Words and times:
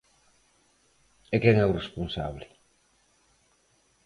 ¿E 1.35 1.37
quen 1.43 1.55
é 1.63 1.65
o 1.69 1.77
responsable? 1.81 2.45